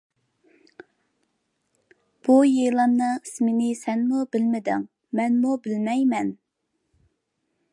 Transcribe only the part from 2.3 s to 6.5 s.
يىلاننىڭ ئىسمىنى سەنمۇ بىلمىدىڭ، مەنمۇ بىلمەيمەن.